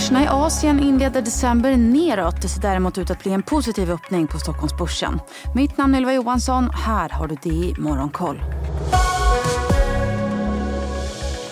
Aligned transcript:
Börserna 0.00 0.24
i 0.24 0.26
Asien 0.26 0.80
inleder 0.80 1.22
december 1.22 1.76
neråt. 1.76 2.42
Det 2.42 2.48
ser 2.48 2.60
däremot 2.60 2.98
ut 2.98 3.10
att 3.10 3.22
bli 3.22 3.32
en 3.32 3.42
positiv 3.42 3.90
öppning 3.90 4.26
på 4.26 4.38
Stockholmsbörsen. 4.38 5.20
Mitt 5.54 5.76
namn 5.76 5.94
är 5.94 5.98
Ylva 5.98 6.12
Johansson. 6.12 6.70
Här 6.70 7.08
har 7.08 7.28
du 7.28 7.34
DI 7.34 7.74
Morgonkoll. 7.78 8.42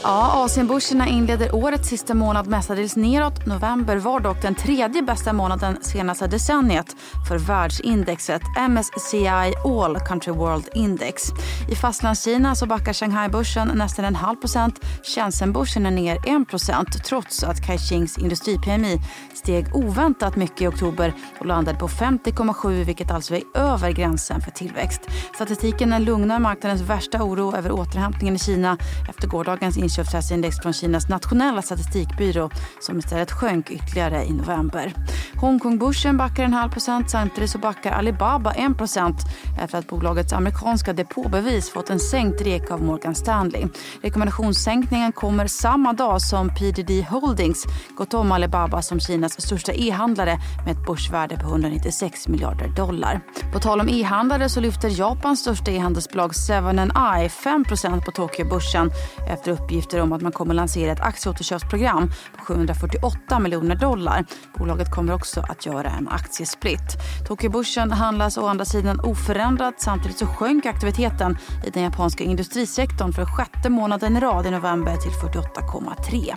Ja, 0.09 0.45
Asienbörserna 0.45 1.09
inleder 1.09 1.55
årets 1.55 1.89
sista 1.89 2.15
månad 2.15 2.47
mestadels 2.47 2.97
neråt. 2.97 3.47
November 3.47 3.97
var 3.97 4.21
dock 4.21 4.43
den 4.43 4.55
tredje 4.55 5.03
bästa 5.03 5.33
månaden 5.33 5.79
senaste 5.83 6.27
decenniet 6.27 6.97
för 7.29 7.39
världsindexet 7.39 8.43
MSCI 8.69 9.55
All 9.65 9.99
Country 10.01 10.33
World 10.33 10.69
Index. 10.75 11.23
I 11.71 11.75
Fastlandskina 11.75 12.55
så 12.55 12.67
backar 12.67 12.93
Shanghai-börsen 12.93 13.71
nästan 13.75 14.05
en 14.05 14.15
halv 14.15 14.37
procent. 14.37 14.85
Shenzhen-börsen 15.03 15.87
är 15.87 15.91
ner 15.91 16.43
1 16.43 16.49
procent 16.49 17.05
trots 17.05 17.45
att 17.45 17.67
Kaixings 17.67 18.19
industri-PMI 18.19 18.99
steg 19.35 19.77
oväntat 19.77 20.37
mycket 20.37 20.63
i 20.63 20.67
oktober 20.67 21.13
och 21.39 21.47
landade 21.47 21.79
på 21.79 21.89
50,7 21.89 22.85
vilket 22.85 23.11
alltså 23.11 23.35
är 23.35 23.43
över 23.55 23.91
gränsen 23.91 24.41
för 24.41 24.51
tillväxt. 24.51 25.01
Statistiken 25.35 26.05
lugnar 26.05 26.39
marknadens 26.39 26.83
värsta 26.83 27.23
oro 27.23 27.57
över 27.57 27.73
återhämtningen 27.73 28.35
i 28.35 28.39
Kina 28.39 28.77
efter 29.09 29.29
gårdagens 29.29 29.77
inköpschefsindex 29.99 30.57
från 30.59 30.73
Kinas 30.73 31.09
nationella 31.09 31.63
statistikbyrå 31.63 32.51
som 32.81 32.99
istället 32.99 33.33
sjönk 33.33 33.71
ytterligare 33.71 34.25
i 34.25 34.33
november. 34.33 34.95
Hongkongbörsen 35.41 36.17
backar 36.17 36.45
en 36.45 36.53
halv 36.53 36.71
procent 36.71 37.11
samtidigt 37.11 37.51
så 37.51 37.59
backar 37.59 37.93
Alibaba 37.93 38.53
1 38.53 38.79
procent 38.79 39.17
efter 39.63 39.79
att 39.79 39.87
bolagets 39.87 40.33
amerikanska 40.33 40.93
depåbevis 40.93 41.71
fått 41.71 41.91
en 41.91 42.01
sänkt 42.01 42.41
rek 42.41 42.71
av 42.71 42.83
Morgan 42.83 43.15
Stanley. 43.15 43.67
Rekommendationssänkningen 44.03 45.13
kommer 45.13 45.47
samma 45.47 45.93
dag 45.93 46.23
som 46.23 46.49
PDD 46.49 47.05
Holdings 47.11 47.65
gått 47.97 48.15
om 48.15 48.33
Alibaba 48.33 48.83
som 48.83 49.01
Kinas 49.01 49.41
största 49.41 49.73
e-handlare 49.73 50.39
med 50.65 50.73
ett 50.73 50.87
börsvärde 50.87 51.37
på 51.37 51.47
196 51.47 52.29
miljarder 52.29 52.69
dollar. 52.69 53.21
På 53.53 53.59
tal 53.59 53.81
om 53.81 53.89
e-handlare 53.89 54.49
så 54.49 54.61
lyfter 54.61 55.01
Japans 55.01 55.41
största 55.41 55.71
e-handelsbolag 55.71 56.31
7&I 56.33 57.29
5% 57.29 58.05
på 58.05 58.11
Tokyobörsen 58.11 58.91
efter 59.29 59.53
uppgifter 59.53 59.78
uppgifter 59.79 60.01
om 60.01 60.13
att 60.13 60.23
man 60.23 60.33
kommer 60.33 60.55
lansera 60.55 60.93
ett 60.93 61.01
aktieåterköpsprogram 61.01 62.11
på 62.37 62.45
748 62.45 63.39
miljoner 63.39 63.77
dollar. 63.77 64.25
Bolaget 64.59 64.91
kommer 64.91 65.15
också 65.15 65.41
att 65.41 65.67
göra 65.67 65.91
en 65.91 66.09
aktiesplit. 66.09 66.97
Tokyobörsen 67.29 67.93
handlas 67.93 68.39
å 68.39 68.47
andra 68.47 68.65
sidan 68.65 69.01
oförändrat. 69.01 69.75
Samtidigt 69.79 70.19
så 70.19 70.27
sjönk 70.27 70.67
aktiviteten 70.67 71.39
i 71.67 71.71
den 71.71 71.83
japanska 71.83 72.25
industrisektorn 72.25 73.13
för 73.13 73.25
sjätte 73.25 73.71
månaden 73.71 74.17
i 74.17 74.21
rad 74.21 74.47
i 74.47 74.51
november 74.51 74.97
till 74.97 75.13
48,3. 75.13 76.35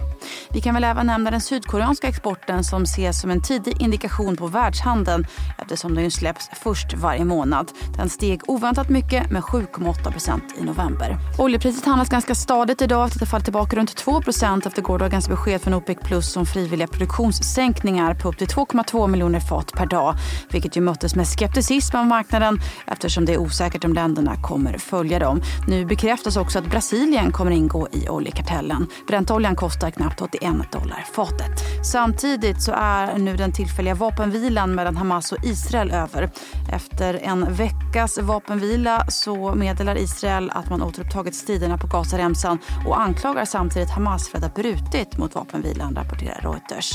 Vi 0.53 0.61
kan 0.61 0.73
väl 0.73 0.83
även 0.83 1.05
nämna 1.05 1.31
den 1.31 1.41
sydkoreanska 1.41 2.07
exporten 2.07 2.63
som 2.63 2.83
ses 2.83 3.21
som 3.21 3.31
en 3.31 3.41
tidig 3.41 3.81
indikation 3.81 4.35
på 4.38 4.47
världshandeln 4.47 5.25
eftersom 5.57 5.95
den 5.95 6.11
släpps 6.11 6.49
först 6.53 6.94
varje 6.94 7.25
månad. 7.25 7.71
Den 7.97 8.09
steg 8.09 8.41
oväntat 8.47 8.89
mycket 8.89 9.31
med 9.31 9.41
7,8% 9.41 10.41
i 10.59 10.63
november. 10.63 11.17
Oljepriset 11.38 11.85
handlas 11.85 12.09
ganska 12.09 12.35
stadigt 12.35 12.81
idag 12.81 13.07
efter 13.07 13.25
fallit 13.25 13.45
tillbaka 13.45 13.75
runt 13.75 14.05
2% 14.05 14.67
efter 14.67 14.81
gårdagens 14.81 15.29
besked 15.29 15.61
från 15.61 15.73
OPEC 15.73 15.97
plus 16.03 16.38
om 16.38 16.45
frivilliga 16.45 16.88
produktionssänkningar 16.88 18.13
på 18.13 18.29
upp 18.29 18.38
till 18.38 18.47
2,2 18.47 19.07
miljoner 19.07 19.39
fat 19.39 19.72
per 19.73 19.85
dag. 19.85 20.16
Vilket 20.49 20.77
ju 20.77 20.81
möttes 20.81 21.16
med 21.16 21.27
skepticism 21.27 21.97
av 21.97 22.05
marknaden 22.05 22.59
eftersom 22.88 23.25
det 23.25 23.33
är 23.33 23.38
osäkert 23.38 23.85
om 23.85 23.94
länderna 23.94 24.35
kommer 24.41 24.77
följa 24.77 25.19
dem. 25.19 25.41
Nu 25.67 25.85
bekräftas 25.85 26.38
också 26.38 26.59
att 26.59 26.66
Brasilien 26.66 27.31
kommer 27.31 27.52
ingå 27.52 27.88
i 27.91 28.09
oljekartellen. 28.09 28.88
Brentoljan 29.07 29.55
kostar 29.55 29.91
knappt 29.91 30.22
81 30.22 30.41
dollar 30.72 31.06
fatet. 31.14 31.86
Samtidigt 31.86 32.61
så 32.61 32.72
är 32.72 33.17
nu 33.17 33.36
den 33.36 33.52
tillfälliga 33.52 33.95
vapenvilan 33.95 34.75
mellan 34.75 34.97
Hamas 34.97 35.31
och 35.31 35.44
Israel 35.44 35.91
över. 35.91 36.31
Efter 36.74 37.13
en 37.24 37.53
veckas 37.53 38.18
vapenvila 38.18 39.06
så 39.07 39.56
meddelar 39.56 39.97
Israel 39.97 40.52
att 40.53 40.69
man 40.69 40.81
återupptagit 40.81 41.35
striderna 41.35 41.78
på 41.78 41.88
Gazaremsan 41.88 42.57
och 42.88 43.02
anklagar 43.02 43.46
samtidigt 43.46 43.90
Hamas 43.90 44.29
för 44.29 44.38
att 44.38 44.44
ha 44.44 44.52
brutit 44.52 45.18
mot 45.18 45.35
vapenvilan, 45.35 45.96
rapporterar 45.96 46.41
Reuters. 46.41 46.91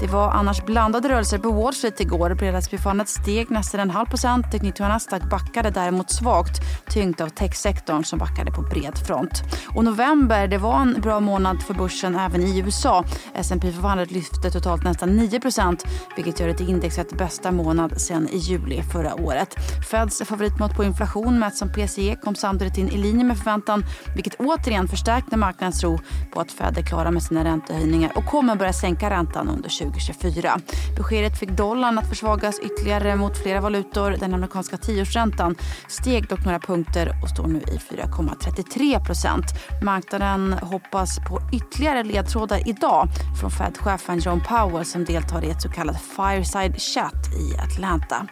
Det 0.00 0.06
var 0.06 0.30
annars 0.30 0.64
blandade 0.64 1.08
rörelser 1.08 1.38
på 1.38 1.50
Wall 1.50 1.74
Street 1.74 2.00
igår. 2.00 2.34
Bredasbyggandet 2.34 3.08
steg 3.08 3.50
nästan 3.50 3.80
en 3.80 3.90
halv 3.90 4.06
procent. 4.06 4.52
Teknik 4.52 4.78
Nasdaq 4.78 5.22
backade 5.22 5.70
däremot 5.70 6.10
svagt, 6.10 6.60
tyngt 6.88 7.20
av 7.20 7.28
techsektorn 7.28 8.04
som 8.04 8.18
backade 8.18 8.50
på 8.50 8.62
bred 8.62 8.98
front. 9.06 9.42
Och 9.74 9.84
november 9.84 10.48
det 10.48 10.58
var 10.58 10.80
en 10.80 11.00
bra 11.00 11.20
månad 11.20 11.62
för 11.62 11.74
börsen 11.74 12.16
även 12.16 12.42
i 12.42 12.57
USA. 12.58 13.04
S&P 13.34 13.72
förvandlat 13.72 14.10
lyfte 14.10 14.50
totalt 14.50 14.84
nästan 14.84 15.20
9% 15.20 15.86
vilket 16.16 16.40
gör 16.40 16.48
det 16.48 16.54
till 16.54 16.68
indexet 16.68 17.18
bästa 17.18 17.50
månad 17.50 18.00
sedan 18.00 18.28
i 18.28 18.36
juli 18.36 18.82
förra 18.82 19.14
året. 19.14 19.54
Feds 19.90 20.22
favoritmått 20.24 20.76
på 20.76 20.84
inflation 20.84 21.38
mätt 21.38 21.56
som 21.56 21.72
PCE 21.72 22.16
kom 22.16 22.34
samtidigt 22.34 22.78
in 22.78 22.88
i 22.88 22.96
linje 22.96 23.24
med 23.24 23.38
förväntan 23.38 23.84
vilket 24.14 24.34
återigen 24.34 24.88
förstärkte 24.88 25.36
marknadens 25.36 25.80
tro 25.80 25.98
på 26.32 26.40
att 26.40 26.52
Fed 26.52 26.78
är 26.78 26.82
klara 26.82 27.10
med 27.10 27.22
sina 27.22 27.44
räntehöjningar 27.44 28.12
och 28.14 28.24
kommer 28.24 28.56
börja 28.56 28.72
sänka 28.72 29.10
räntan 29.10 29.48
under 29.48 29.78
2024. 29.78 30.60
Beskedet 30.96 31.38
fick 31.38 31.50
dollarn 31.50 31.98
att 31.98 32.08
försvagas 32.08 32.60
ytterligare 32.60 33.16
mot 33.16 33.38
flera 33.38 33.60
valutor. 33.60 34.16
Den 34.20 34.34
amerikanska 34.34 34.76
tioårsräntan 34.76 35.56
steg 35.88 36.28
dock 36.28 36.44
några 36.44 36.58
punkter 36.58 37.12
och 37.22 37.28
står 37.28 37.46
nu 37.46 37.58
i 37.58 37.78
4,33. 37.94 39.84
Marknaden 39.84 40.52
hoppas 40.52 41.18
på 41.28 41.40
ytterligare 41.52 42.02
ledtrådar 42.02 42.47
idag 42.56 43.08
från 43.40 43.50
Fed-chefen 43.50 44.18
John 44.18 44.40
Powell 44.40 44.84
som 44.84 45.04
deltar 45.04 45.44
i 45.44 45.50
ett 45.50 45.62
så 45.62 45.68
kallat 45.68 46.00
fireside 46.00 46.80
chat 46.80 47.34
i 47.34 47.58
Atlanta. 47.58 48.26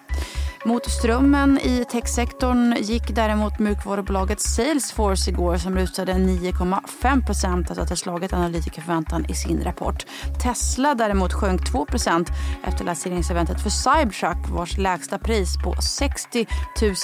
Mot 0.64 0.90
strömmen 0.90 1.58
i 1.58 1.84
techsektorn 1.84 2.74
gick 2.78 3.14
däremot 3.14 3.58
mjukvarubolaget 3.58 4.40
Salesforce 4.40 5.30
igår 5.30 5.56
som 5.56 5.76
rusade 5.76 6.12
9,5 6.12 7.26
procent 7.26 7.70
efter 7.70 7.82
att 7.82 7.88
ha 7.88 7.96
slagit 7.96 8.32
analytikerförväntan 8.32 9.26
i 9.28 9.34
sin 9.34 9.64
rapport. 9.64 10.06
Tesla 10.42 10.94
däremot 10.94 11.32
sjönk 11.32 11.70
2 11.72 11.84
procent 11.84 12.28
efter 12.64 12.84
lanseringseventet 12.84 13.60
för 13.60 13.70
Cybertruck 13.70 14.48
vars 14.48 14.78
lägsta 14.78 15.18
pris 15.18 15.56
på 15.64 15.74
60 15.82 16.46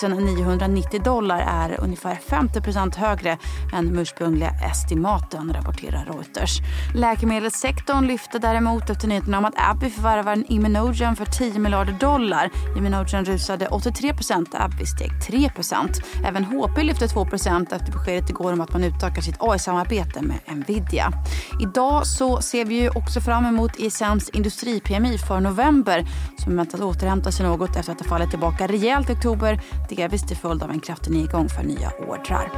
990 0.08 1.02
dollar 1.02 1.38
är 1.38 1.80
ungefär 1.80 2.14
50 2.14 2.60
procent 2.60 2.96
högre 2.96 3.38
än 3.74 3.92
de 3.92 3.98
ursprungliga 4.00 4.50
estimaten, 4.70 5.52
rapporterar 5.54 6.04
Reuters. 6.04 6.58
Läkemedelssektorn 6.94 8.06
lyfte 8.06 8.38
däremot 8.38 8.90
efter 8.90 9.08
nyheten 9.08 9.34
om 9.34 9.44
att 9.44 9.54
Abbey 9.56 9.90
förvärvar 9.90 10.44
Immunogen 10.48 11.16
för 11.16 11.24
10 11.24 11.58
miljarder 11.58 11.92
dollar. 11.92 12.50
Immunogen 12.76 13.24
rusade 13.24 13.51
rusade 13.52 13.68
83 13.68 14.14
Abbi 14.52 14.86
steg 14.86 15.10
3% 15.28 16.02
Även 16.24 16.44
HP 16.44 16.82
lyfte 16.82 17.06
2% 17.06 17.74
efter 17.74 17.92
beskedet 17.92 18.30
igår 18.30 18.52
om 18.52 18.60
att 18.60 18.72
man 18.72 18.84
utökar 18.84 19.22
sitt 19.22 19.36
AI-samarbete 19.38 20.22
med 20.22 20.38
Nvidia. 20.56 21.12
Idag 21.60 22.06
så 22.06 22.42
ser 22.42 22.64
vi 22.64 22.74
ju 22.74 22.88
också 22.88 23.20
fram 23.20 23.46
emot 23.46 23.78
ISMs 23.78 24.28
industri-PMI 24.28 25.18
för 25.18 25.40
november 25.40 26.06
som 26.38 26.56
väntas 26.56 26.80
återhämta 26.80 27.32
sig 27.32 27.46
något 27.46 27.76
efter 27.76 27.92
att 27.92 28.00
ha 28.00 28.08
fallit 28.08 28.30
tillbaka 28.30 28.66
rejält 28.66 29.10
i 29.10 29.12
oktober, 29.12 29.60
delvis 29.88 30.26
till 30.26 30.36
följd 30.36 30.62
av 30.62 30.70
en 30.70 30.80
kraftig 30.80 31.12
nedgång 31.12 31.48
för 31.48 31.62
nya 31.62 31.90
ordrar. 32.08 32.50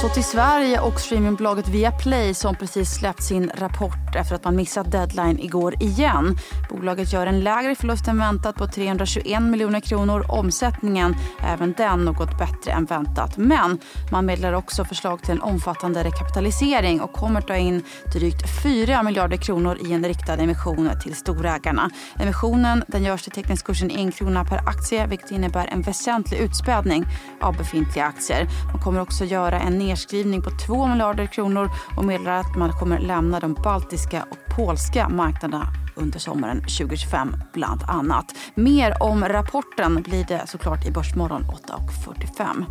Så 0.00 0.08
till 0.08 0.24
Sverige 0.24 0.80
och 0.80 1.00
streamingbolaget 1.00 1.68
Viaplay 1.68 2.34
som 2.34 2.54
precis 2.54 2.90
släppt 2.90 3.22
sin 3.22 3.50
rapport 3.54 4.16
efter 4.16 4.34
att 4.34 4.44
man 4.44 4.56
missat 4.56 4.92
deadline 4.92 5.38
igår 5.38 5.82
igen. 5.82 6.38
Bolaget 6.70 7.12
gör 7.12 7.26
en 7.26 7.40
lägre 7.40 7.74
förlust 7.74 8.08
än 8.08 8.18
väntat 8.18 8.56
på 8.56 8.66
321 8.66 9.42
miljoner 9.42 9.80
kronor. 9.80 10.26
Omsättningen 10.28 11.16
även 11.40 11.74
den 11.76 12.04
något 12.04 12.38
bättre 12.38 12.72
än 12.72 12.84
väntat. 12.84 13.36
Men 13.36 13.78
man 14.12 14.26
meddelar 14.26 14.52
också 14.52 14.84
förslag 14.84 15.22
till 15.22 15.30
en 15.30 15.42
omfattande 15.42 16.04
rekapitalisering 16.04 17.00
och 17.00 17.12
kommer 17.12 17.40
ta 17.40 17.56
in 17.56 17.82
drygt 18.12 18.62
4 18.62 19.02
miljarder 19.02 19.36
kronor 19.36 19.78
i 19.86 19.92
en 19.92 20.04
riktad 20.04 20.34
emission 20.34 20.90
till 21.02 21.14
storägarna. 21.14 21.90
Emissionen 22.18 22.84
den 22.88 23.04
görs 23.04 23.22
till 23.22 23.32
teckningskursen 23.32 23.90
1 23.90 24.14
krona 24.14 24.44
per 24.44 24.68
aktie 24.68 25.06
vilket 25.06 25.30
innebär 25.30 25.66
en 25.66 25.82
väsentlig 25.82 26.38
utspädning 26.38 27.06
av 27.40 27.56
befintliga 27.56 28.04
aktier. 28.04 28.48
Man 28.72 28.82
kommer 28.82 29.00
också 29.00 29.24
göra 29.24 29.60
en 29.60 29.78
nedskrivning 29.86 30.42
på 30.42 30.50
2 30.66 30.86
miljarder 30.86 31.26
kronor 31.26 31.70
och 31.96 32.04
meddelar 32.04 32.40
att 32.40 32.56
man 32.56 32.72
kommer 32.72 32.98
lämna 32.98 33.40
de 33.40 33.54
baltiska 33.54 34.26
och 34.30 34.56
polska 34.56 35.08
marknaderna 35.08 35.66
under 35.94 36.18
sommaren 36.18 36.60
2025 36.60 37.36
bland 37.52 37.82
annat. 37.82 38.34
Mer 38.54 39.02
om 39.02 39.24
rapporten 39.24 40.02
blir 40.02 40.24
det 40.24 40.42
såklart 40.46 40.86
i 40.86 40.90
Börsmorgon 40.90 41.42
8.45. 41.42 42.64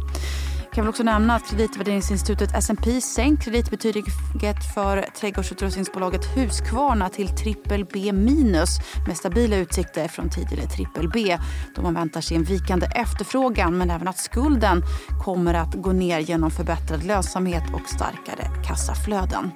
Kan 0.75 0.83
väl 0.85 0.89
också 0.89 1.03
nämna 1.03 1.35
att 1.35 1.49
kreditvärderingsinstitutet 1.49 2.55
S&P 2.55 3.01
sänkt 3.01 3.43
kreditbetyget 3.43 4.73
för 4.73 5.05
trädgårdsutrustningsbolaget 5.19 6.37
Husqvarna 6.37 7.09
till 7.09 7.27
trippel 7.27 7.85
B 7.93 8.13
minus 8.13 8.79
med 9.07 9.17
stabila 9.17 9.55
utsikter 9.55 10.07
från 10.07 10.29
tidigare 10.29 10.67
trippel 10.67 11.09
B 11.09 11.37
då 11.75 11.81
man 11.81 11.93
väntar 11.93 12.21
sig 12.21 12.37
en 12.37 12.43
vikande 12.43 12.85
efterfrågan 12.95 13.77
men 13.77 13.91
även 13.91 14.07
att 14.07 14.17
skulden 14.17 14.83
kommer 15.23 15.53
att 15.53 15.73
gå 15.73 15.91
ner 15.91 16.19
genom 16.19 16.51
förbättrad 16.51 17.03
lönsamhet 17.03 17.63
och 17.73 17.89
starkare 17.89 18.63
kassaflöden. 18.67 19.51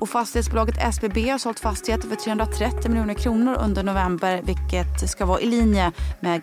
Och 0.00 0.08
fastighetsbolaget 0.08 0.94
SBB 0.94 1.30
har 1.30 1.38
sålt 1.38 1.60
fastigheter 1.60 2.08
för 2.08 2.16
330 2.16 2.90
miljoner 2.90 3.14
kronor 3.14 3.56
under 3.64 3.82
november 3.82 4.42
vilket 4.44 5.10
ska 5.10 5.26
vara 5.26 5.40
i 5.40 5.46
linje 5.46 5.92
med 6.20 6.42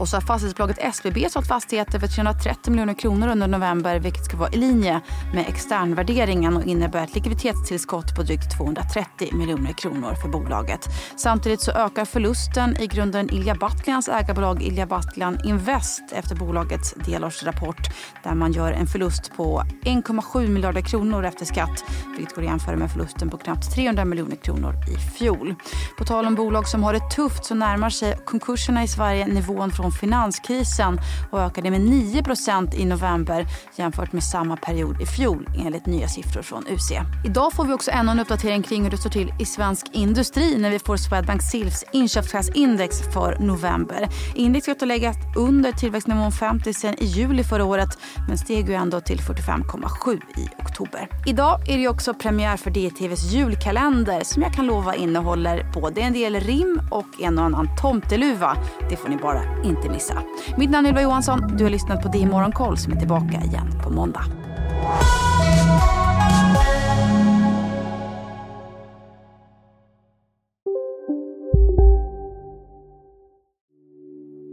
och 0.00 0.08
så 0.08 0.16
har 0.16 0.20
fastighetsbolaget 0.20 0.78
SBB 0.78 1.30
sålt 1.30 1.46
fastigheter 1.46 1.98
för 1.98 2.06
330 2.06 2.70
miljoner 2.70 2.94
kronor 2.94 3.28
under 3.28 3.48
november 3.48 3.98
vilket 3.98 4.24
ska 4.24 4.36
vara 4.36 4.50
i 4.50 4.56
linje 4.56 5.00
med 5.34 5.44
externvärderingen 5.48 6.56
och 6.56 6.64
innebär 6.64 7.04
ett 7.04 7.14
likviditetstillskott 7.14 8.16
på 8.16 8.22
drygt 8.22 8.58
230 8.58 9.28
miljoner 9.32 9.72
kronor 9.72 10.14
för 10.14 10.28
bolaget. 10.28 10.88
Samtidigt 11.16 11.60
så 11.60 11.70
ökar 11.70 12.04
förlusten 12.04 12.76
i 12.76 12.86
grunden 12.86 13.30
Ilja 13.30 13.54
Batlans 13.54 14.08
ägarbolag 14.08 14.62
Ilja 14.62 14.86
Batljan 14.86 15.38
Invest 15.44 16.02
efter 16.12 16.36
bolagets 16.36 16.94
delårsrapport 16.94 17.88
där 18.22 18.34
man 18.34 18.52
gör 18.52 18.72
en 18.72 18.86
förlust 18.86 19.32
på 19.36 19.62
1,7 19.84 20.48
miljarder 20.48 20.80
kronor 20.80 21.24
efter 21.24 21.44
skatt 21.44 21.84
vilket 22.16 22.34
går 22.34 22.42
att 22.42 22.48
jämföra 22.48 22.76
med 22.76 22.90
förlusten 22.90 23.30
på 23.30 23.36
knappt 23.36 23.74
300 23.74 24.04
miljoner 24.04 24.36
kronor 24.36 24.74
i 24.88 25.18
fjol. 25.18 25.54
På 25.98 26.04
tal 26.04 26.26
om 26.26 26.34
bolag 26.34 26.68
som 26.68 26.82
har 26.82 26.92
det 26.92 27.10
tufft 27.10 27.44
så 27.44 27.54
närmar 27.54 27.90
sig 27.90 28.18
konkurserna 28.24 28.82
i 28.82 28.88
Sverige 28.88 29.26
nivån 29.26 29.70
från 29.70 29.89
finanskrisen 29.92 31.00
och 31.30 31.40
ökade 31.40 31.70
med 31.70 31.80
9% 31.80 32.74
i 32.74 32.84
november 32.84 33.46
jämfört 33.76 34.12
med 34.12 34.22
samma 34.22 34.56
period 34.56 35.02
i 35.02 35.06
fjol 35.06 35.48
enligt 35.58 35.86
nya 35.86 36.08
siffror 36.08 36.42
från 36.42 36.66
UC. 36.68 36.92
Idag 37.24 37.52
får 37.52 37.64
vi 37.64 37.72
också 37.72 37.90
ännu 37.90 38.12
en 38.12 38.20
uppdatering 38.20 38.62
kring 38.62 38.82
hur 38.82 38.90
det 38.90 38.96
står 38.96 39.10
till 39.10 39.32
i 39.38 39.44
svensk 39.44 39.86
industri 39.92 40.58
när 40.58 40.70
vi 40.70 40.78
får 40.78 40.96
Swedbank 40.96 41.42
Silfs 41.42 41.84
inköpschefsindex 41.92 43.02
för 43.14 43.38
november. 43.40 44.08
Indexet 44.34 44.80
har 44.80 44.86
legat 44.86 45.16
under 45.36 45.72
tillväxtnivån 45.72 46.32
50 46.32 46.74
sen 46.74 46.94
i 46.98 47.04
juli 47.04 47.44
förra 47.44 47.64
året 47.64 47.98
men 48.28 48.38
steg 48.38 48.68
ju 48.68 48.74
ändå 48.74 49.00
till 49.00 49.18
45,7 49.18 50.20
i 50.36 50.48
oktober. 50.58 51.08
Idag 51.26 51.68
är 51.68 51.78
det 51.78 51.88
också 51.88 52.14
premiär 52.14 52.56
för 52.56 52.70
DTVs 52.70 53.32
julkalender 53.32 54.20
som 54.24 54.42
jag 54.42 54.54
kan 54.54 54.66
lova 54.66 54.94
innehåller 54.94 55.72
både 55.74 56.00
en 56.00 56.12
del 56.12 56.40
rim 56.40 56.80
och 56.90 57.06
en 57.20 57.38
och 57.38 57.44
annan 57.44 57.68
tomteluva. 57.76 58.56
Det 58.90 58.96
får 58.96 59.08
ni 59.08 59.16
bara 59.16 59.42
inte 59.70 59.88
missa. 59.88 60.22
Mitt 60.56 60.70
namn 60.70 60.86
är 60.86 60.90
Ylva 60.90 61.02
Johansson. 61.02 61.56
Du 61.56 61.64
har 61.64 61.70
lyssnat 61.70 62.02
på 62.02 62.08
Det 62.08 62.26
Morgonkoll 62.26 62.76
som 62.76 62.92
är 62.92 62.96
tillbaka 62.96 63.40
igen 63.44 63.66
på 63.84 63.90
måndag. 63.90 64.24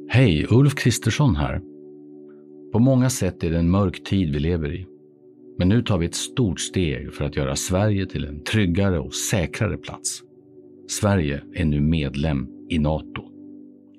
Hej, 0.10 0.46
Ulf 0.50 0.76
Kristersson 0.76 1.36
här. 1.36 1.62
På 2.72 2.80
många 2.80 3.10
sätt 3.10 3.44
är 3.44 3.52
det 3.52 3.58
en 3.58 3.70
mörk 3.70 4.04
tid 4.04 4.34
vi 4.34 4.40
lever 4.40 4.74
i. 4.74 4.86
Men 5.58 5.70
nu 5.70 5.82
tar 5.82 5.98
vi 5.98 6.06
ett 6.06 6.16
stort 6.16 6.60
steg 6.60 7.14
för 7.14 7.26
att 7.26 7.36
göra 7.36 7.56
Sverige 7.56 8.06
till 8.06 8.26
en 8.26 8.44
tryggare 8.44 9.00
och 9.00 9.14
säkrare 9.14 9.78
plats. 9.78 10.22
Sverige 10.88 11.42
är 11.54 11.66
nu 11.66 11.82
medlem 11.82 12.48
i 12.70 12.80
Nato. 12.80 13.24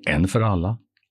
En 0.07 0.27
för 0.27 0.41
alla, 0.41 0.77